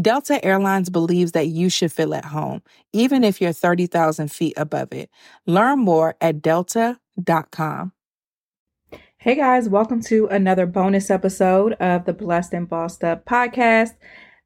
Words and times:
Delta 0.00 0.42
Airlines 0.42 0.88
believes 0.88 1.32
that 1.32 1.48
you 1.48 1.68
should 1.68 1.92
feel 1.92 2.14
at 2.14 2.24
home, 2.24 2.62
even 2.92 3.24
if 3.24 3.40
you're 3.40 3.52
30,000 3.52 4.32
feet 4.32 4.54
above 4.56 4.92
it. 4.92 5.10
Learn 5.46 5.80
more 5.80 6.16
at 6.20 6.40
delta.com. 6.40 7.92
Hey 9.18 9.34
guys, 9.36 9.68
welcome 9.68 10.02
to 10.04 10.26
another 10.28 10.66
bonus 10.66 11.10
episode 11.10 11.74
of 11.74 12.06
the 12.06 12.12
Blessed 12.12 12.54
and 12.54 12.68
Bossed 12.68 13.04
Up 13.04 13.24
podcast. 13.26 13.92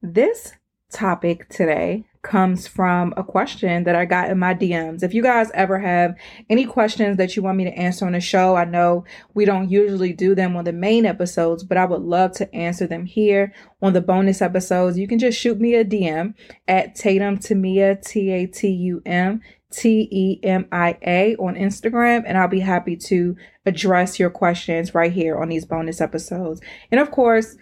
This 0.03 0.53
topic 0.91 1.49
today 1.49 2.05
comes 2.27 2.67
from 2.67 3.15
a 3.17 3.23
question 3.23 3.85
that 3.85 3.95
I 3.95 4.05
got 4.05 4.31
in 4.31 4.39
my 4.39 4.53
DMs. 4.53 5.05
If 5.05 5.15
you 5.15 5.23
guys 5.23 5.49
ever 5.55 5.79
have 5.79 6.17
any 6.51 6.67
questions 6.67 7.17
that 7.19 7.37
you 7.37 7.43
want 7.43 7.57
me 7.57 7.65
to 7.65 7.79
answer 7.79 8.05
on 8.05 8.13
the 8.13 8.21
show, 8.21 8.57
I 8.57 8.65
know 8.65 9.05
we 9.35 9.45
don't 9.45 9.71
usually 9.71 10.13
do 10.13 10.35
them 10.35 10.57
on 10.57 10.65
the 10.65 10.73
main 10.73 11.07
episodes, 11.07 11.63
but 11.63 11.79
I 11.79 11.85
would 11.85 12.03
love 12.03 12.33
to 12.33 12.53
answer 12.53 12.87
them 12.89 13.07
here 13.07 13.55
on 13.81 13.93
the 13.93 14.01
bonus 14.01 14.43
episodes. 14.43 14.99
You 14.99 15.07
can 15.07 15.21
just 15.21 15.39
shoot 15.39 15.61
me 15.61 15.75
a 15.77 15.85
DM 15.85 16.35
at 16.67 16.97
Tatum 16.97 17.39
Temia, 17.39 18.05
T 18.05 18.31
A 18.33 18.47
T 18.47 18.69
U 18.71 19.03
M 19.07 19.41
T 19.71 20.09
E 20.11 20.41
M 20.43 20.67
I 20.73 20.99
A 21.07 21.37
on 21.37 21.55
Instagram, 21.55 22.25
and 22.27 22.37
I'll 22.37 22.49
be 22.49 22.61
happy 22.61 22.97
to 22.97 23.37
address 23.65 24.19
your 24.19 24.31
questions 24.31 24.97
right 24.97 25.13
here 25.13 25.39
on 25.39 25.49
these 25.49 25.65
bonus 25.65 26.01
episodes. 26.01 26.61
And 26.91 27.01
of 27.01 27.13
course, 27.13 27.57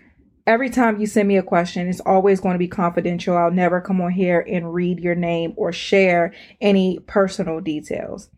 every 0.46 0.70
time 0.70 1.00
you 1.00 1.06
send 1.06 1.28
me 1.28 1.36
a 1.36 1.42
question, 1.42 1.88
it's 1.88 2.00
always 2.00 2.40
going 2.40 2.54
to 2.54 2.58
be 2.58 2.68
confidential. 2.68 3.36
I'll 3.36 3.50
never 3.50 3.80
come 3.80 4.00
on 4.00 4.12
here 4.12 4.44
and 4.48 4.74
read 4.74 5.00
your 5.00 5.14
name 5.14 5.54
or 5.56 5.72
share 5.72 6.32
any 6.60 6.98
personal 7.06 7.60
details. 7.60 8.28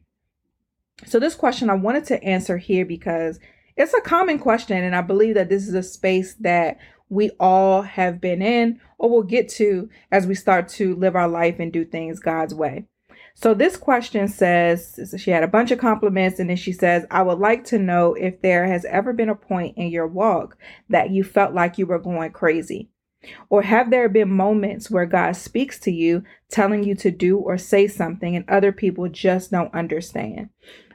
So, 1.04 1.18
this 1.18 1.34
question 1.34 1.68
I 1.68 1.74
wanted 1.74 2.04
to 2.06 2.22
answer 2.22 2.56
here 2.56 2.86
because 2.86 3.38
it's 3.76 3.92
a 3.92 4.00
common 4.00 4.38
question, 4.38 4.82
and 4.82 4.96
I 4.96 5.02
believe 5.02 5.34
that 5.34 5.50
this 5.50 5.68
is 5.68 5.74
a 5.74 5.82
space 5.82 6.34
that 6.40 6.78
we 7.08 7.30
all 7.38 7.82
have 7.82 8.20
been 8.20 8.40
in 8.40 8.80
or 8.98 9.10
will 9.10 9.22
get 9.22 9.48
to 9.48 9.88
as 10.10 10.26
we 10.26 10.34
start 10.34 10.68
to 10.68 10.96
live 10.96 11.14
our 11.14 11.28
life 11.28 11.56
and 11.58 11.72
do 11.72 11.84
things 11.84 12.18
God's 12.18 12.54
way. 12.54 12.86
So 13.38 13.52
this 13.52 13.76
question 13.76 14.28
says 14.28 15.14
she 15.18 15.30
had 15.30 15.42
a 15.42 15.48
bunch 15.48 15.70
of 15.70 15.78
compliments 15.78 16.40
and 16.40 16.48
then 16.48 16.56
she 16.56 16.72
says, 16.72 17.04
I 17.10 17.22
would 17.22 17.38
like 17.38 17.64
to 17.64 17.78
know 17.78 18.14
if 18.14 18.40
there 18.40 18.66
has 18.66 18.86
ever 18.86 19.12
been 19.12 19.28
a 19.28 19.34
point 19.34 19.76
in 19.76 19.88
your 19.88 20.06
walk 20.06 20.56
that 20.88 21.10
you 21.10 21.22
felt 21.22 21.52
like 21.52 21.76
you 21.76 21.84
were 21.84 21.98
going 21.98 22.32
crazy. 22.32 22.88
Or 23.50 23.60
have 23.60 23.90
there 23.90 24.08
been 24.08 24.30
moments 24.30 24.90
where 24.90 25.04
God 25.04 25.36
speaks 25.36 25.78
to 25.80 25.90
you, 25.90 26.24
telling 26.48 26.82
you 26.82 26.94
to 26.94 27.10
do 27.10 27.36
or 27.36 27.58
say 27.58 27.88
something, 27.88 28.34
and 28.34 28.48
other 28.48 28.72
people 28.72 29.06
just 29.10 29.50
don't 29.50 29.74
understand? 29.74 30.48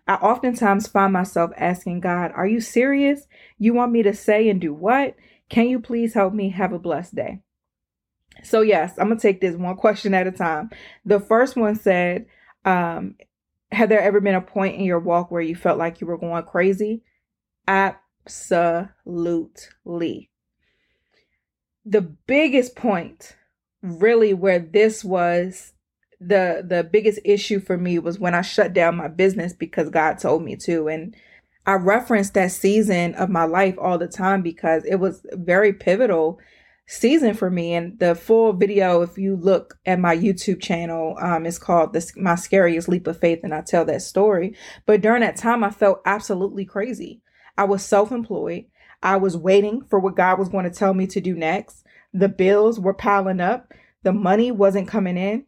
I 0.08 0.16
oftentimes 0.16 0.88
find 0.88 1.14
myself 1.14 1.52
asking 1.58 2.00
God, 2.00 2.32
Are 2.34 2.48
you 2.48 2.60
serious? 2.60 3.28
You 3.60 3.76
want 3.76 3.92
me 3.92 4.02
to 4.02 4.16
say 4.16 4.50
and 4.50 4.60
do 4.60 4.74
what? 4.74 5.16
Can 5.48 5.68
you 5.68 5.80
please 5.80 6.16
help 6.16 6.34
me 6.34 6.50
have 6.50 6.74
a 6.74 6.80
blessed 6.80 7.16
day? 7.16 7.42
So, 8.44 8.62
yes, 8.62 8.94
I'm 8.98 9.08
going 9.08 9.20
to 9.20 9.22
take 9.22 9.42
this 9.42 9.56
one 9.56 9.76
question 9.76 10.14
at 10.14 10.28
a 10.28 10.32
time. 10.32 10.70
The 11.06 11.20
first 11.20 11.56
one 11.56 11.76
said, 11.76 12.26
um, 12.66 13.16
Had 13.72 13.90
there 13.90 14.02
ever 14.02 14.20
been 14.20 14.36
a 14.36 14.42
point 14.42 14.76
in 14.76 14.84
your 14.84 15.00
walk 15.00 15.32
where 15.32 15.42
you 15.42 15.56
felt 15.56 15.78
like 15.78 16.02
you 16.02 16.08
were 16.08 16.18
going 16.18 16.44
crazy? 16.44 17.04
Absolutely. 17.68 19.00
The 21.86 22.02
biggest 22.02 22.76
point, 22.76 23.36
really, 23.82 24.34
where 24.34 24.60
this 24.60 25.04
was 25.04 25.74
the 26.22 26.64
the 26.66 26.84
biggest 26.84 27.20
issue 27.26 27.60
for 27.60 27.78
me 27.78 27.98
was 27.98 28.20
when 28.20 28.36
I 28.36 28.42
shut 28.42 28.74
down 28.74 28.96
my 28.96 29.08
business 29.08 29.54
because 29.54 29.90
God 29.90 30.20
told 30.20 30.44
me 30.44 30.56
to 30.58 30.88
and 30.88 31.16
I 31.66 31.74
reference 31.74 32.30
that 32.32 32.52
season 32.52 33.16
of 33.16 33.30
my 33.30 33.44
life 33.44 33.76
all 33.80 33.98
the 33.98 34.08
time 34.08 34.44
because 34.44 34.86
it 34.86 34.96
was 34.96 35.26
very 35.34 35.74
pivotal 35.74 36.40
season 36.92 37.34
for 37.34 37.50
me. 37.50 37.74
And 37.74 37.98
the 38.00 38.16
full 38.16 38.52
video, 38.54 39.02
if 39.02 39.18
you 39.18 39.36
look 39.36 39.80
at 39.86 40.00
my 40.00 40.16
YouTube 40.16 40.62
channel, 40.62 41.16
um, 41.22 41.46
it's 41.46 41.58
called 41.58 41.94
this 41.94 42.16
My 42.18 42.36
Scariest 42.36 42.90
Leap 42.90 43.08
of 43.08 43.20
Faith, 43.20 43.40
and 43.44 43.54
I 43.54 43.62
tell 43.62 43.86
that 43.86 44.02
story. 44.02 44.56
But 44.86 45.02
during 45.02 45.22
that 45.22 45.38
time, 45.38 45.64
I 45.64 45.70
felt 45.70 46.02
absolutely 46.06 46.66
crazy. 46.66 47.22
I 47.58 47.64
was 47.64 47.84
self-employed. 47.84 48.66
I 49.02 49.18
was 49.18 49.38
waiting 49.38 49.84
for 49.90 50.00
what 50.00 50.18
God 50.18 50.38
was 50.38 50.50
going 50.50 50.66
to 50.66 50.70
tell 50.70 50.94
me 50.94 51.08
to 51.08 51.22
do 51.22 51.34
next. 51.34 51.86
The 52.14 52.30
bills 52.30 52.80
were 52.80 52.94
piling 52.94 53.40
up. 53.40 53.74
The 54.04 54.12
money 54.12 54.52
wasn't 54.52 54.88
coming 54.88 55.18
in. 55.18 55.46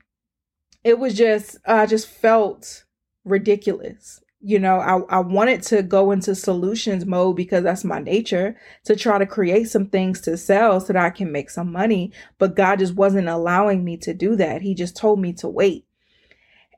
It 0.83 0.97
was 0.97 1.13
just, 1.13 1.57
I 1.65 1.85
just 1.85 2.07
felt 2.07 2.85
ridiculous 3.25 4.22
you 4.43 4.59
know 4.59 4.79
I, 4.79 5.17
I 5.17 5.19
wanted 5.21 5.63
to 5.63 5.81
go 5.81 6.11
into 6.11 6.35
solutions 6.35 7.05
mode 7.05 7.37
because 7.37 7.63
that's 7.63 7.85
my 7.85 7.99
nature 7.99 8.57
to 8.83 8.95
try 8.95 9.17
to 9.17 9.25
create 9.25 9.69
some 9.69 9.87
things 9.87 10.19
to 10.21 10.35
sell 10.35 10.81
so 10.81 10.87
that 10.93 11.01
i 11.01 11.09
can 11.09 11.31
make 11.31 11.49
some 11.49 11.71
money. 11.71 12.11
But 12.37 12.55
god 12.55 12.79
just 12.79 12.95
wasn't 12.95 13.29
allowing 13.29 13.83
me 13.83 13.97
to 13.97 14.13
do 14.13 14.35
that. 14.35 14.61
He 14.61 14.75
just 14.75 14.97
told 14.97 15.19
me 15.19 15.31
to 15.33 15.47
wait. 15.47 15.85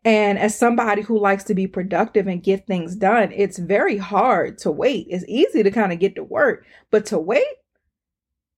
And 0.03 0.37
as 0.37 0.55
somebody 0.55 1.01
who 1.01 1.19
likes 1.19 1.43
to 1.45 1.55
be 1.55 1.65
productive 1.65 2.27
and 2.27 2.43
get 2.43 2.67
things 2.67 2.95
done 2.95 3.31
it's 3.31 3.57
very 3.57 3.97
hard 3.97 4.59
to 4.59 4.71
wait. 4.71 5.07
It's 5.09 5.25
easy 5.27 5.63
to 5.63 5.71
kind 5.71 5.91
of 5.91 5.99
get 5.99 6.15
to 6.15 6.23
work 6.23 6.65
but 6.91 7.07
to 7.07 7.17
wait 7.17 7.45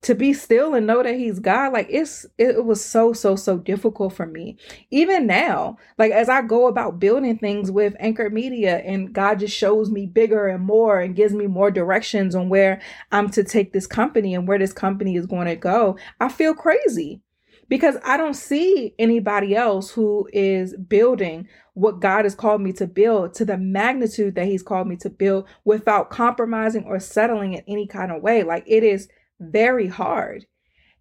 to 0.03 0.13
be 0.13 0.31
still 0.31 0.75
and 0.75 0.85
know 0.85 1.01
that 1.01 1.15
he's 1.15 1.39
God, 1.39 1.73
like 1.73 1.87
it's 1.89 2.25
it 2.37 2.63
was 2.63 2.83
so 2.83 3.13
so 3.13 3.35
so 3.35 3.57
difficult 3.57 4.13
for 4.13 4.25
me. 4.25 4.57
Even 4.91 5.25
now, 5.25 5.77
like 5.97 6.11
as 6.11 6.29
I 6.29 6.43
go 6.43 6.67
about 6.67 6.99
building 6.99 7.37
things 7.37 7.71
with 7.71 7.95
Anchor 7.99 8.29
Media 8.29 8.77
and 8.77 9.11
God 9.11 9.39
just 9.39 9.55
shows 9.55 9.89
me 9.89 10.05
bigger 10.05 10.47
and 10.47 10.63
more 10.63 10.99
and 10.99 11.15
gives 11.15 11.33
me 11.33 11.47
more 11.47 11.71
directions 11.71 12.35
on 12.35 12.47
where 12.49 12.79
I'm 13.11 13.29
to 13.31 13.43
take 13.43 13.73
this 13.73 13.87
company 13.87 14.35
and 14.35 14.47
where 14.47 14.59
this 14.59 14.73
company 14.73 15.15
is 15.15 15.25
going 15.25 15.47
to 15.47 15.55
go, 15.55 15.97
I 16.19 16.29
feel 16.29 16.53
crazy 16.53 17.21
because 17.67 17.97
I 18.03 18.17
don't 18.17 18.35
see 18.35 18.93
anybody 18.99 19.55
else 19.55 19.91
who 19.91 20.29
is 20.31 20.75
building 20.75 21.47
what 21.73 21.99
God 21.99 22.25
has 22.25 22.35
called 22.35 22.61
me 22.61 22.71
to 22.73 22.87
build 22.87 23.33
to 23.35 23.45
the 23.45 23.57
magnitude 23.57 24.35
that 24.35 24.45
He's 24.45 24.63
called 24.63 24.87
me 24.87 24.95
to 24.97 25.09
build 25.09 25.47
without 25.65 26.09
compromising 26.09 26.85
or 26.85 26.99
settling 26.99 27.53
in 27.53 27.63
any 27.67 27.87
kind 27.87 28.11
of 28.11 28.21
way. 28.21 28.43
Like 28.43 28.63
it 28.67 28.83
is 28.83 29.09
very 29.39 29.87
hard. 29.87 30.45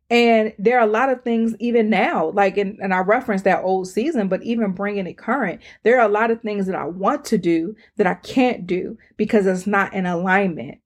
And 0.09 0.53
there 0.59 0.79
are 0.79 0.87
a 0.87 0.91
lot 0.91 1.11
of 1.11 1.23
things 1.23 1.55
even 1.59 1.91
now, 1.91 2.31
like, 2.31 2.57
in, 2.57 2.79
and 2.81 2.95
I 2.95 3.01
referenced 3.01 3.45
that 3.45 3.65
old 3.65 3.89
season, 3.89 4.29
but 4.29 4.43
even 4.45 4.71
bringing 4.71 5.07
it 5.09 5.19
current, 5.19 5.61
there 5.83 5.99
are 5.99 6.09
a 6.09 6.13
lot 6.13 6.31
of 6.31 6.41
things 6.41 6.67
that 6.67 6.77
I 6.77 6.85
want 6.85 7.25
to 7.27 7.39
do 7.39 7.75
that 7.97 8.07
I 8.07 8.15
can't 8.15 8.69
do 8.69 8.99
because 9.17 9.47
it's 9.47 9.67
not 9.67 9.95
in 9.95 10.07
alignment. 10.07 10.79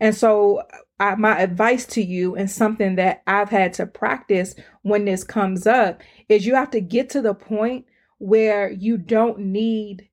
And 0.00 0.16
so, 0.16 0.58
uh, 0.58 0.78
I, 0.98 1.14
my 1.16 1.40
advice 1.40 1.86
to 1.86 2.02
you, 2.02 2.36
and 2.36 2.48
something 2.50 2.94
that 2.96 3.22
I've 3.26 3.50
had 3.50 3.72
to 3.74 3.86
practice 3.86 4.54
when 4.82 5.04
this 5.04 5.24
comes 5.24 5.66
up, 5.66 6.00
is 6.28 6.46
you 6.46 6.54
have 6.54 6.70
to 6.70 6.80
get 6.80 7.10
to 7.10 7.22
the 7.22 7.34
point 7.34 7.86
where 8.18 8.70
you 8.70 8.96
don't 8.96 9.38
need 9.38 10.08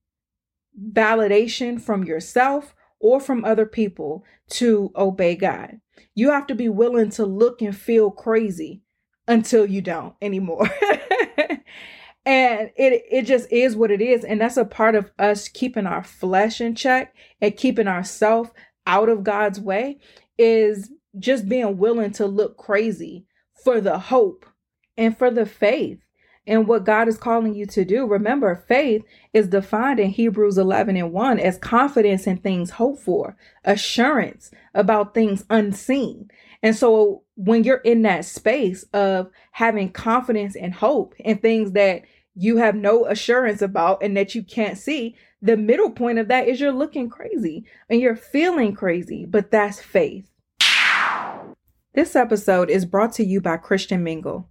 validation 0.91 1.79
from 1.79 2.03
yourself 2.03 2.75
or 3.01 3.19
from 3.19 3.43
other 3.43 3.65
people 3.65 4.23
to 4.49 4.91
obey 4.95 5.35
God. 5.35 5.79
You 6.15 6.31
have 6.31 6.47
to 6.47 6.55
be 6.55 6.69
willing 6.69 7.09
to 7.11 7.25
look 7.25 7.61
and 7.61 7.75
feel 7.75 8.11
crazy 8.11 8.81
until 9.27 9.65
you 9.65 9.81
don't 9.81 10.15
anymore. 10.21 10.69
and 12.25 12.69
it 12.75 13.03
it 13.09 13.23
just 13.23 13.51
is 13.51 13.75
what 13.75 13.89
it 13.89 14.01
is 14.01 14.23
and 14.23 14.39
that's 14.39 14.57
a 14.57 14.65
part 14.65 14.93
of 14.93 15.11
us 15.17 15.47
keeping 15.47 15.87
our 15.87 16.03
flesh 16.03 16.61
in 16.61 16.75
check 16.75 17.15
and 17.41 17.57
keeping 17.57 17.87
ourselves 17.87 18.51
out 18.85 19.09
of 19.09 19.23
God's 19.23 19.59
way 19.59 19.97
is 20.37 20.91
just 21.17 21.49
being 21.49 21.77
willing 21.77 22.11
to 22.11 22.27
look 22.27 22.57
crazy 22.57 23.25
for 23.63 23.81
the 23.81 23.97
hope 23.97 24.45
and 24.97 25.17
for 25.17 25.31
the 25.31 25.45
faith 25.45 25.99
and 26.51 26.67
what 26.67 26.83
God 26.83 27.07
is 27.07 27.15
calling 27.15 27.55
you 27.55 27.65
to 27.67 27.85
do. 27.85 28.05
Remember, 28.05 28.65
faith 28.67 29.03
is 29.31 29.47
defined 29.47 30.01
in 30.01 30.09
Hebrews 30.09 30.57
11 30.57 30.97
and 30.97 31.13
1 31.13 31.39
as 31.39 31.57
confidence 31.57 32.27
in 32.27 32.37
things 32.37 32.71
hoped 32.71 33.01
for, 33.01 33.37
assurance 33.63 34.51
about 34.73 35.13
things 35.13 35.45
unseen. 35.49 36.29
And 36.61 36.75
so 36.75 37.23
when 37.35 37.63
you're 37.63 37.77
in 37.77 38.01
that 38.01 38.25
space 38.25 38.83
of 38.93 39.31
having 39.53 39.93
confidence 39.93 40.57
and 40.57 40.73
hope 40.73 41.15
in 41.19 41.37
things 41.37 41.71
that 41.71 42.01
you 42.35 42.57
have 42.57 42.75
no 42.75 43.05
assurance 43.05 43.61
about 43.61 44.03
and 44.03 44.17
that 44.17 44.35
you 44.35 44.43
can't 44.43 44.77
see, 44.77 45.15
the 45.41 45.55
middle 45.55 45.89
point 45.89 46.19
of 46.19 46.27
that 46.27 46.49
is 46.49 46.59
you're 46.59 46.73
looking 46.73 47.09
crazy 47.09 47.63
and 47.89 48.01
you're 48.01 48.17
feeling 48.17 48.75
crazy, 48.75 49.25
but 49.25 49.51
that's 49.51 49.81
faith. 49.81 50.29
This 51.93 52.13
episode 52.13 52.69
is 52.69 52.85
brought 52.85 53.13
to 53.13 53.25
you 53.25 53.39
by 53.39 53.55
Christian 53.55 54.03
Mingle. 54.03 54.49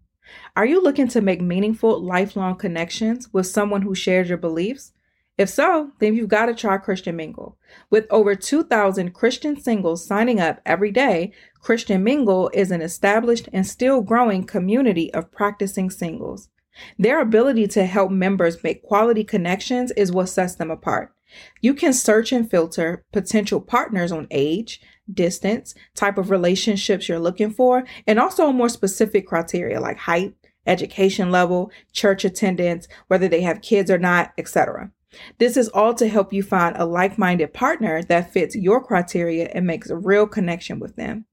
Are 0.57 0.67
you 0.67 0.83
looking 0.83 1.09
to 1.09 1.21
make 1.21 1.41
meaningful, 1.41 2.01
lifelong 2.01 2.57
connections 2.57 3.33
with 3.33 3.47
someone 3.47 3.83
who 3.83 3.95
shares 3.95 4.29
your 4.29 4.39
beliefs? 4.39 4.93
If 5.39 5.49
so, 5.49 5.93
then 6.01 6.15
you've 6.15 6.29
got 6.29 6.47
to 6.47 6.55
try 6.55 6.77
Christian 6.77 7.17
Mingle. 7.17 7.57
With 7.89 8.07
over 8.11 8.35
2,000 8.35 9.15
Christian 9.15 9.59
singles 9.59 10.07
signing 10.07 10.39
up 10.39 10.61
every 10.67 10.91
day, 10.91 11.33
Christian 11.61 12.05
Mingle 12.05 12.51
is 12.53 12.71
an 12.71 12.83
established 12.83 13.49
and 13.53 13.67
still 13.67 14.03
growing 14.03 14.45
community 14.45 15.13
of 15.15 15.33
practicing 15.33 15.89
singles. 15.89 16.51
Their 16.99 17.21
ability 17.21 17.69
to 17.69 17.87
help 17.87 18.11
members 18.11 18.63
make 18.63 18.83
quality 18.83 19.25
connections 19.25 19.93
is 19.93 20.13
what 20.13 20.29
sets 20.29 20.57
them 20.57 20.71
apart. 20.71 21.15
You 21.61 21.75
can 21.75 21.93
search 21.93 22.33
and 22.33 22.51
filter 22.51 23.05
potential 23.13 23.61
partners 23.61 24.13
on 24.13 24.27
age, 24.31 24.81
distance, 25.15 25.75
type 25.95 26.19
of 26.19 26.31
relationships 26.31 27.09
you're 27.09 27.19
looking 27.19 27.51
for, 27.51 27.85
and 28.07 28.19
also 28.19 28.53
more 28.53 28.69
specific 28.69 29.27
criteria 29.27 29.81
like 29.81 29.99
height, 29.99 30.35
education 30.67 31.31
level, 31.31 31.71
church 31.93 32.25
attendance, 32.25 32.87
whether 33.09 33.29
they 33.29 33.43
have 33.43 33.63
kids 33.63 33.91
or 33.91 33.99
not, 33.99 34.33
etc. 34.39 34.91
This 35.39 35.57
is 35.57 35.69
all 35.71 35.95
to 35.95 36.09
help 36.09 36.33
you 36.33 36.43
find 36.43 36.77
a 36.77 36.85
like 36.85 37.19
minded 37.19 37.53
partner 37.53 38.03
that 38.05 38.33
fits 38.33 38.55
your 38.55 38.83
criteria 38.83 39.51
and 39.53 39.67
makes 39.67 39.91
a 39.91 39.97
real 39.97 40.27
connection 40.27 40.79
with 40.79 40.97
them. 40.97 41.27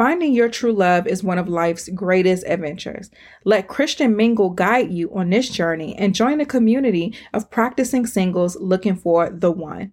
Finding 0.00 0.32
your 0.32 0.48
true 0.48 0.72
love 0.72 1.06
is 1.06 1.22
one 1.22 1.36
of 1.36 1.46
life's 1.46 1.90
greatest 1.90 2.44
adventures. 2.46 3.10
Let 3.44 3.68
Christian 3.68 4.16
Mingle 4.16 4.48
guide 4.48 4.90
you 4.90 5.14
on 5.14 5.28
this 5.28 5.50
journey 5.50 5.94
and 5.94 6.14
join 6.14 6.40
a 6.40 6.46
community 6.46 7.14
of 7.34 7.50
practicing 7.50 8.06
singles 8.06 8.56
looking 8.56 8.96
for 8.96 9.28
the 9.28 9.52
one. 9.52 9.92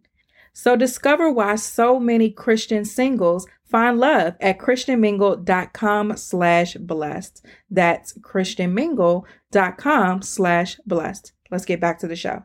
So 0.57 0.75
discover 0.75 1.31
why 1.31 1.55
so 1.57 1.99
many 1.99 2.31
Christian 2.31 2.83
singles 2.83 3.45
find 3.63 3.99
love 3.99 4.33
at 4.41 4.57
christianmingle.com 4.57 6.17
slash 6.17 6.73
blessed. 6.73 7.45
That's 7.69 8.17
christianmingle.com 8.17 10.21
slash 10.23 10.79
blessed. 10.83 11.31
Let's 11.51 11.65
get 11.65 11.79
back 11.79 11.99
to 11.99 12.07
the 12.07 12.15
show. 12.15 12.41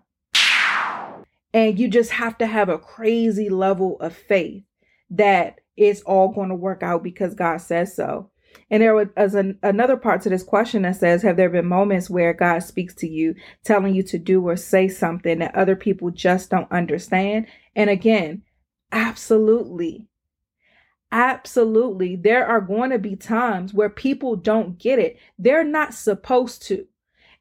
And 1.55 1.79
you 1.79 1.89
just 1.89 2.11
have 2.11 2.37
to 2.37 2.47
have 2.47 2.69
a 2.69 2.79
crazy 2.79 3.49
level 3.49 3.97
of 3.99 4.15
faith 4.15 4.65
that 5.09 5.63
it's 5.79 6.03
all 6.03 6.29
going 6.29 6.51
to 6.51 6.55
work 6.55 6.83
out 6.83 7.03
because 7.03 7.35
God 7.35 7.63
says 7.63 7.97
so. 7.97 8.29
And 8.71 8.83
there 8.83 8.95
was 8.95 9.35
an, 9.35 9.59
another 9.63 9.97
part 9.97 10.21
to 10.23 10.29
this 10.29 10.43
question 10.43 10.83
that 10.83 10.97
says, 10.97 11.23
Have 11.23 11.39
there 11.39 11.49
been 11.49 11.67
moments 11.67 12.11
where 12.11 12.35
God 12.35 12.59
speaks 12.59 12.95
to 12.97 13.09
you, 13.09 13.35
telling 13.65 13.95
you 13.95 14.03
to 14.05 14.19
do 14.19 14.47
or 14.47 14.57
say 14.57 14.89
something 14.89 15.39
that 15.39 15.55
other 15.55 15.77
people 15.77 16.11
just 16.11 16.51
don't 16.51 16.71
understand? 16.71 17.47
And 17.75 17.91
again, 17.91 18.43
absolutely. 18.91 20.09
Absolutely. 21.11 22.17
There 22.17 22.47
are 22.47 22.61
going 22.61 22.91
to 22.91 22.99
be 22.99 23.17
times 23.17 23.75
where 23.75 23.91
people 23.91 24.35
don't 24.35 24.79
get 24.79 24.99
it. 24.99 25.19
They're 25.39 25.65
not 25.65 25.95
supposed 25.95 26.63
to. 26.69 26.87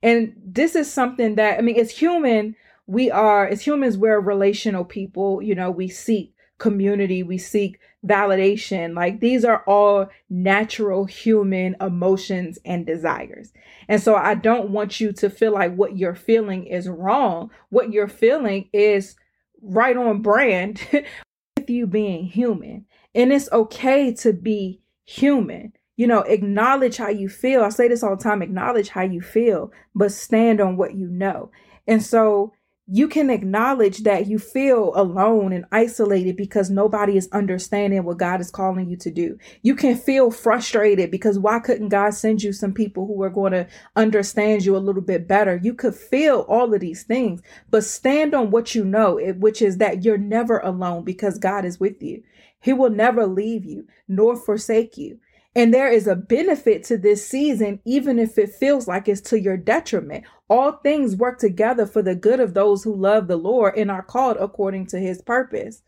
And 0.04 0.34
this 0.44 0.76
is 0.76 0.92
something 0.92 1.36
that, 1.36 1.58
I 1.58 1.62
mean, 1.62 1.78
it's 1.78 1.98
human. 1.98 2.56
We 2.88 3.10
are, 3.12 3.48
as 3.48 3.62
humans, 3.62 3.98
we're 3.98 4.20
relational 4.20 4.84
people. 4.84 5.42
You 5.42 5.56
know, 5.56 5.72
we 5.72 5.88
seek 5.88 6.34
community, 6.58 7.24
we 7.24 7.38
seek 7.38 7.80
validation. 8.06 8.96
Like 8.96 9.20
these 9.20 9.44
are 9.46 9.64
all 9.66 10.10
natural 10.30 11.06
human 11.06 11.76
emotions 11.82 12.60
and 12.66 12.86
desires. 12.86 13.52
And 13.88 14.02
so 14.02 14.16
I 14.16 14.36
don't 14.36 14.70
want 14.70 15.00
you 15.00 15.12
to 15.14 15.30
feel 15.30 15.54
like 15.54 15.76
what 15.76 15.98
you're 15.98 16.16
feeling 16.16 16.66
is 16.66 16.88
wrong. 16.88 17.52
What 17.70 17.92
you're 17.92 18.08
feeling 18.08 18.70
is 18.74 19.16
right 19.62 19.96
on 19.96 20.22
brand 20.22 20.82
with 20.92 21.70
you 21.70 21.88
being 21.88 22.26
human. 22.26 22.86
And 23.14 23.32
it's 23.32 23.52
okay 23.52 24.14
to 24.16 24.34
be 24.34 24.82
human. 25.06 25.74
You 25.98 26.08
know, 26.08 26.22
acknowledge 26.22 26.98
how 26.98 27.10
you 27.10 27.30
feel. 27.30 27.64
I 27.64 27.70
say 27.70 27.88
this 27.88 28.02
all 28.04 28.16
the 28.16 28.24
time 28.24 28.42
acknowledge 28.42 28.90
how 28.90 29.04
you 29.04 29.22
feel, 29.22 29.72
but 29.94 30.12
stand 30.12 30.60
on 30.60 30.78
what 30.78 30.96
you 30.96 31.08
know. 31.08 31.52
And 31.88 32.02
so 32.02 32.54
you 32.94 33.08
can 33.08 33.30
acknowledge 33.30 34.00
that 34.00 34.28
you 34.28 34.38
feel 34.38 34.92
alone 34.96 35.54
and 35.54 35.64
isolated 35.72 36.36
because 36.36 36.70
nobody 36.70 37.16
is 37.16 37.30
understanding 37.32 38.04
what 38.04 38.18
God 38.18 38.42
is 38.42 38.52
calling 38.52 38.90
you 38.90 38.98
to 38.98 39.10
do. 39.10 39.40
You 39.62 39.76
can 39.76 39.96
feel 39.96 40.30
frustrated 40.30 41.10
because 41.10 41.40
why 41.40 41.60
couldn't 41.60 41.88
God 41.88 42.14
send 42.14 42.44
you 42.44 42.52
some 42.52 42.74
people 42.74 43.08
who 43.08 43.24
are 43.24 43.30
going 43.30 43.54
to 43.54 43.66
understand 43.96 44.66
you 44.66 44.76
a 44.76 44.80
little 44.80 45.02
bit 45.02 45.26
better? 45.26 45.58
You 45.64 45.74
could 45.74 45.96
feel 45.96 46.42
all 46.50 46.74
of 46.74 46.82
these 46.82 47.04
things, 47.04 47.42
but 47.70 47.86
stand 47.86 48.34
on 48.34 48.52
what 48.52 48.76
you 48.76 48.84
know, 48.84 49.18
which 49.38 49.62
is 49.62 49.78
that 49.78 50.04
you're 50.04 50.18
never 50.18 50.60
alone 50.60 51.06
because 51.06 51.40
God 51.40 51.64
is 51.64 51.80
with 51.80 52.04
you. 52.04 52.22
He 52.60 52.74
will 52.74 52.90
never 52.90 53.26
leave 53.26 53.64
you 53.64 53.88
nor 54.10 54.36
forsake 54.36 54.98
you. 54.98 55.18
And 55.54 55.74
there 55.74 55.92
is 55.92 56.08
a 56.08 56.16
benefit 56.16 56.84
to 56.86 56.98
this 56.98 57.28
season, 57.28 57.82
even 57.86 58.20
if 58.20 58.38
it 58.38 58.56
feels 58.56 58.88
like 58.88 59.10
it's 59.10 59.22
to 59.30 59.40
your 59.40 59.58
detriment. 59.58 60.24
All 60.50 60.74
things 60.74 61.16
work 61.16 61.40
together 61.40 61.86
for 61.86 62.02
the 62.02 62.16
good 62.16 62.40
of 62.40 62.54
those 62.54 62.84
who 62.84 62.96
love 62.96 63.28
the 63.28 63.36
Lord 63.36 63.76
and 63.78 63.92
are 63.92 64.04
called 64.04 64.38
according 64.40 64.88
to 64.88 65.00
his 65.00 65.22
purpose. 65.22 65.84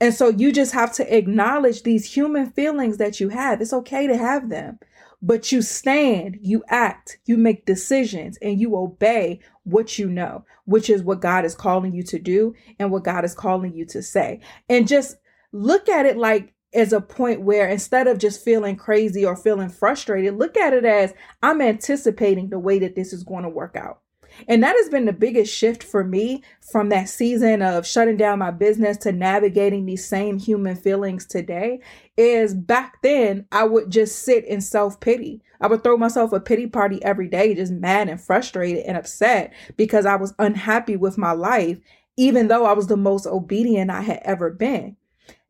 And 0.00 0.14
so 0.14 0.28
you 0.28 0.52
just 0.52 0.72
have 0.74 0.92
to 0.94 1.16
acknowledge 1.16 1.82
these 1.82 2.14
human 2.14 2.50
feelings 2.50 2.98
that 2.98 3.18
you 3.18 3.30
have. 3.30 3.60
It's 3.60 3.72
okay 3.72 4.06
to 4.06 4.16
have 4.16 4.50
them, 4.50 4.78
but 5.22 5.50
you 5.50 5.62
stand, 5.62 6.38
you 6.42 6.62
act, 6.68 7.18
you 7.24 7.38
make 7.38 7.64
decisions, 7.64 8.38
and 8.42 8.60
you 8.60 8.76
obey 8.76 9.40
what 9.64 9.98
you 9.98 10.08
know, 10.08 10.44
which 10.66 10.90
is 10.90 11.02
what 11.02 11.20
God 11.20 11.44
is 11.44 11.54
calling 11.54 11.94
you 11.94 12.02
to 12.04 12.18
do 12.18 12.54
and 12.78 12.92
what 12.92 13.04
God 13.04 13.24
is 13.24 13.34
calling 13.34 13.74
you 13.74 13.86
to 13.86 14.02
say. 14.02 14.40
And 14.68 14.86
just 14.86 15.16
look 15.50 15.88
at 15.88 16.04
it 16.04 16.18
like 16.18 16.52
as 16.74 16.92
a 16.92 17.00
point 17.00 17.40
where 17.40 17.68
instead 17.68 18.06
of 18.06 18.18
just 18.18 18.44
feeling 18.44 18.76
crazy 18.76 19.24
or 19.24 19.36
feeling 19.36 19.68
frustrated, 19.68 20.36
look 20.36 20.56
at 20.56 20.72
it 20.72 20.84
as 20.84 21.14
I'm 21.42 21.60
anticipating 21.60 22.50
the 22.50 22.58
way 22.58 22.78
that 22.80 22.94
this 22.94 23.12
is 23.12 23.24
going 23.24 23.44
to 23.44 23.48
work 23.48 23.76
out. 23.76 24.00
And 24.48 24.62
that 24.62 24.76
has 24.76 24.88
been 24.88 25.06
the 25.06 25.12
biggest 25.12 25.54
shift 25.54 25.82
for 25.82 26.04
me 26.04 26.42
from 26.60 26.88
that 26.90 27.08
season 27.08 27.62
of 27.62 27.86
shutting 27.86 28.16
down 28.16 28.38
my 28.38 28.50
business 28.50 28.96
to 28.98 29.12
navigating 29.12 29.86
these 29.86 30.06
same 30.06 30.38
human 30.38 30.76
feelings 30.76 31.26
today. 31.26 31.80
Is 32.16 32.54
back 32.54 33.00
then, 33.02 33.46
I 33.52 33.64
would 33.64 33.90
just 33.90 34.22
sit 34.22 34.44
in 34.44 34.60
self 34.60 35.00
pity. 35.00 35.42
I 35.60 35.68
would 35.68 35.82
throw 35.82 35.96
myself 35.96 36.32
a 36.32 36.40
pity 36.40 36.66
party 36.66 37.02
every 37.02 37.28
day, 37.28 37.54
just 37.54 37.72
mad 37.72 38.08
and 38.08 38.20
frustrated 38.20 38.84
and 38.84 38.96
upset 38.96 39.54
because 39.76 40.04
I 40.04 40.16
was 40.16 40.34
unhappy 40.38 40.96
with 40.96 41.16
my 41.16 41.32
life, 41.32 41.78
even 42.18 42.48
though 42.48 42.66
I 42.66 42.74
was 42.74 42.88
the 42.88 42.96
most 42.96 43.26
obedient 43.26 43.90
I 43.90 44.02
had 44.02 44.20
ever 44.22 44.50
been. 44.50 44.96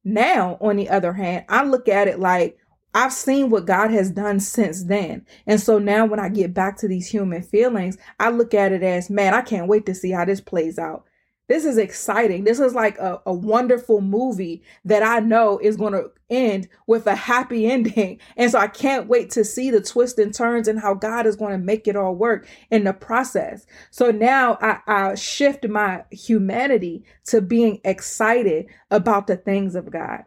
Now, 0.09 0.57
on 0.61 0.77
the 0.77 0.89
other 0.89 1.13
hand, 1.13 1.47
I 1.49 1.65
look 1.65 1.89
at 1.89 2.07
it 2.07 2.21
like 2.21 2.57
I've 2.95 3.13
seen 3.13 3.51
what 3.51 3.67
God 3.67 3.91
has 3.91 4.09
done 4.09 4.39
since 4.39 4.85
then. 4.85 5.27
And 5.49 5.61
so 5.61 5.81
now 5.81 6.07
when 6.07 6.21
I 6.21 6.29
get 6.29 6.55
back 6.55 6.77
to 6.79 6.89
these 6.89 7.09
human 7.09 7.43
feelings, 7.43 7.99
I 8.21 8.31
look 8.31 8.55
at 8.55 8.71
it 8.71 8.85
as, 8.85 9.11
man, 9.11 9.35
I 9.35 9.43
can't 9.43 9.67
wait 9.67 9.85
to 9.87 9.97
see 9.97 10.13
how 10.13 10.25
this 10.25 10.41
plays 10.41 10.79
out. 10.79 11.05
This 11.49 11.65
is 11.65 11.79
exciting. 11.79 12.45
This 12.45 12.59
is 12.59 12.75
like 12.75 12.99
a, 12.99 13.21
a 13.25 13.33
wonderful 13.33 14.01
movie 14.01 14.63
that 14.85 15.05
I 15.05 15.21
know 15.21 15.59
is 15.59 15.77
going 15.77 15.93
to 15.93 16.11
end 16.29 16.69
with 16.89 17.07
a 17.07 17.15
happy 17.15 17.67
ending. 17.71 18.19
And 18.37 18.51
so 18.51 18.59
I 18.59 18.67
can't 18.67 19.07
wait 19.07 19.31
to 19.33 19.45
see 19.45 19.71
the 19.71 19.81
twists 19.81 20.19
and 20.19 20.35
turns 20.35 20.67
and 20.67 20.81
how 20.81 20.95
God 20.95 21.27
is 21.27 21.37
going 21.37 21.53
to 21.53 21.65
make 21.65 21.87
it 21.87 21.97
all 21.97 22.15
work 22.17 22.49
in 22.71 22.85
the 22.85 22.93
process. 22.93 23.65
So 23.91 24.11
now 24.11 24.59
I, 24.61 24.81
I 24.87 25.15
shift 25.15 25.69
my 25.69 26.05
humanity 26.11 27.05
to 27.27 27.41
being 27.41 27.81
excited 27.85 28.67
about 28.91 29.29
the 29.29 29.37
things 29.37 29.77
of 29.77 29.91
God. 29.91 30.25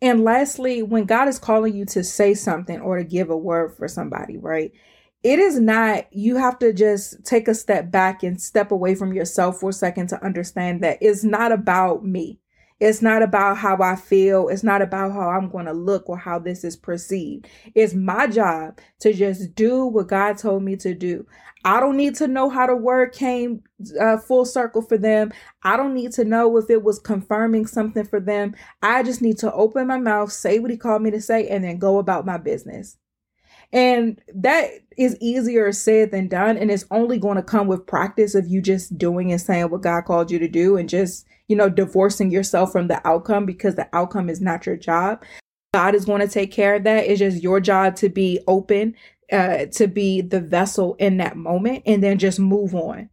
And 0.00 0.22
lastly, 0.22 0.82
when 0.82 1.06
God 1.06 1.26
is 1.26 1.40
calling 1.40 1.74
you 1.74 1.84
to 1.86 2.04
say 2.04 2.34
something 2.34 2.80
or 2.80 2.98
to 2.98 3.04
give 3.04 3.30
a 3.30 3.36
word 3.36 3.76
for 3.76 3.88
somebody, 3.88 4.36
right? 4.36 4.72
It 5.22 5.38
is 5.38 5.58
not, 5.58 6.06
you 6.12 6.36
have 6.36 6.58
to 6.60 6.72
just 6.72 7.24
take 7.24 7.48
a 7.48 7.54
step 7.54 7.90
back 7.90 8.22
and 8.22 8.40
step 8.40 8.70
away 8.70 8.94
from 8.94 9.12
yourself 9.12 9.60
for 9.60 9.70
a 9.70 9.72
second 9.72 10.08
to 10.08 10.24
understand 10.24 10.82
that 10.82 10.98
it's 11.00 11.24
not 11.24 11.52
about 11.52 12.04
me. 12.04 12.38
It's 12.80 13.02
not 13.02 13.22
about 13.22 13.56
how 13.56 13.82
I 13.82 13.96
feel. 13.96 14.46
It's 14.48 14.62
not 14.62 14.82
about 14.82 15.10
how 15.12 15.30
I'm 15.30 15.48
going 15.48 15.66
to 15.66 15.72
look 15.72 16.08
or 16.08 16.16
how 16.16 16.38
this 16.38 16.62
is 16.62 16.76
perceived. 16.76 17.48
It's 17.74 17.92
my 17.94 18.28
job 18.28 18.78
to 19.00 19.12
just 19.12 19.56
do 19.56 19.84
what 19.86 20.06
God 20.06 20.38
told 20.38 20.62
me 20.62 20.76
to 20.76 20.94
do. 20.94 21.26
I 21.64 21.80
don't 21.80 21.96
need 21.96 22.14
to 22.16 22.28
know 22.28 22.48
how 22.48 22.68
the 22.68 22.76
word 22.76 23.12
came 23.12 23.64
uh, 24.00 24.18
full 24.18 24.44
circle 24.44 24.82
for 24.82 24.96
them. 24.96 25.32
I 25.64 25.76
don't 25.76 25.94
need 25.94 26.12
to 26.12 26.24
know 26.24 26.56
if 26.56 26.70
it 26.70 26.84
was 26.84 27.00
confirming 27.00 27.66
something 27.66 28.04
for 28.04 28.20
them. 28.20 28.54
I 28.80 29.02
just 29.02 29.22
need 29.22 29.38
to 29.38 29.52
open 29.52 29.88
my 29.88 29.98
mouth, 29.98 30.30
say 30.30 30.60
what 30.60 30.70
he 30.70 30.76
called 30.76 31.02
me 31.02 31.10
to 31.10 31.20
say, 31.20 31.48
and 31.48 31.64
then 31.64 31.78
go 31.78 31.98
about 31.98 32.26
my 32.26 32.38
business. 32.38 32.96
And 33.72 34.20
that 34.34 34.70
is 34.96 35.16
easier 35.20 35.70
said 35.72 36.10
than 36.10 36.28
done. 36.28 36.56
And 36.56 36.70
it's 36.70 36.86
only 36.90 37.18
going 37.18 37.36
to 37.36 37.42
come 37.42 37.66
with 37.66 37.86
practice 37.86 38.34
of 38.34 38.48
you 38.48 38.62
just 38.62 38.96
doing 38.96 39.30
and 39.30 39.40
saying 39.40 39.70
what 39.70 39.82
God 39.82 40.02
called 40.02 40.30
you 40.30 40.38
to 40.38 40.48
do 40.48 40.76
and 40.76 40.88
just, 40.88 41.26
you 41.48 41.56
know, 41.56 41.68
divorcing 41.68 42.30
yourself 42.30 42.72
from 42.72 42.88
the 42.88 43.06
outcome 43.06 43.44
because 43.46 43.74
the 43.74 43.88
outcome 43.92 44.30
is 44.30 44.40
not 44.40 44.66
your 44.66 44.76
job. 44.76 45.22
God 45.74 45.94
is 45.94 46.06
going 46.06 46.20
to 46.20 46.28
take 46.28 46.50
care 46.50 46.76
of 46.76 46.84
that. 46.84 47.06
It's 47.06 47.18
just 47.18 47.42
your 47.42 47.60
job 47.60 47.94
to 47.96 48.08
be 48.08 48.40
open, 48.46 48.94
uh, 49.30 49.66
to 49.72 49.86
be 49.86 50.22
the 50.22 50.40
vessel 50.40 50.96
in 50.98 51.18
that 51.18 51.36
moment 51.36 51.82
and 51.84 52.02
then 52.02 52.18
just 52.18 52.40
move 52.40 52.74
on. 52.74 53.10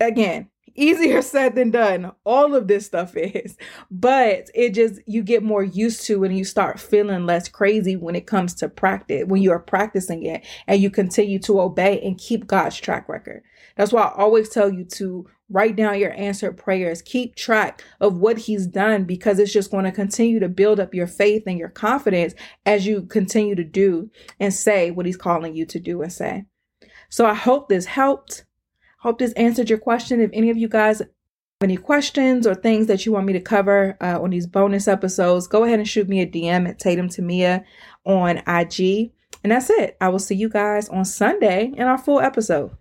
Again, 0.00 0.48
easier 0.78 1.22
said 1.22 1.54
than 1.54 1.70
done. 1.70 2.12
All 2.24 2.54
of 2.54 2.68
this 2.68 2.86
stuff 2.86 3.16
is, 3.16 3.56
but 3.90 4.50
it 4.54 4.70
just, 4.70 5.00
you 5.06 5.22
get 5.22 5.42
more 5.42 5.62
used 5.62 6.04
to 6.06 6.24
and 6.24 6.36
you 6.36 6.44
start 6.44 6.80
feeling 6.80 7.26
less 7.26 7.48
crazy 7.48 7.96
when 7.96 8.14
it 8.14 8.26
comes 8.26 8.54
to 8.54 8.68
practice, 8.68 9.24
when 9.26 9.42
you 9.42 9.52
are 9.52 9.58
practicing 9.58 10.24
it 10.24 10.44
and 10.66 10.80
you 10.80 10.90
continue 10.90 11.38
to 11.40 11.60
obey 11.60 12.00
and 12.00 12.18
keep 12.18 12.46
God's 12.46 12.76
track 12.76 13.08
record. 13.08 13.42
That's 13.76 13.92
why 13.92 14.02
I 14.02 14.14
always 14.14 14.48
tell 14.48 14.72
you 14.72 14.84
to 14.84 15.26
write 15.50 15.76
down 15.76 15.98
your 15.98 16.12
answered 16.12 16.56
prayers, 16.56 17.02
keep 17.02 17.34
track 17.34 17.82
of 18.00 18.18
what 18.18 18.38
He's 18.38 18.66
done 18.66 19.04
because 19.04 19.38
it's 19.38 19.52
just 19.52 19.70
going 19.70 19.84
to 19.84 19.92
continue 19.92 20.40
to 20.40 20.48
build 20.48 20.80
up 20.80 20.94
your 20.94 21.06
faith 21.06 21.44
and 21.46 21.58
your 21.58 21.68
confidence 21.68 22.34
as 22.66 22.86
you 22.86 23.02
continue 23.02 23.54
to 23.54 23.64
do 23.64 24.10
and 24.38 24.52
say 24.52 24.90
what 24.90 25.06
He's 25.06 25.16
calling 25.16 25.54
you 25.54 25.64
to 25.66 25.80
do 25.80 26.02
and 26.02 26.12
say. 26.12 26.44
So 27.08 27.24
I 27.24 27.34
hope 27.34 27.68
this 27.68 27.86
helped. 27.86 28.44
Hope 28.98 29.18
this 29.18 29.32
answered 29.32 29.70
your 29.70 29.78
question. 29.78 30.20
If 30.20 30.30
any 30.32 30.50
of 30.50 30.56
you 30.56 30.68
guys 30.68 30.98
have 30.98 31.08
any 31.62 31.76
questions 31.76 32.46
or 32.46 32.54
things 32.54 32.86
that 32.88 33.06
you 33.06 33.12
want 33.12 33.26
me 33.26 33.32
to 33.32 33.40
cover 33.40 33.96
uh, 34.00 34.20
on 34.20 34.30
these 34.30 34.46
bonus 34.46 34.88
episodes, 34.88 35.46
go 35.46 35.64
ahead 35.64 35.78
and 35.78 35.88
shoot 35.88 36.08
me 36.08 36.20
a 36.20 36.26
DM 36.26 36.68
at 36.68 36.78
Tatum 36.78 37.08
Temia 37.08 37.64
on 38.04 38.38
IG. 38.38 39.12
And 39.44 39.52
that's 39.52 39.70
it. 39.70 39.96
I 40.00 40.08
will 40.08 40.18
see 40.18 40.34
you 40.34 40.48
guys 40.48 40.88
on 40.88 41.04
Sunday 41.04 41.72
in 41.76 41.86
our 41.86 41.98
full 41.98 42.20
episode. 42.20 42.76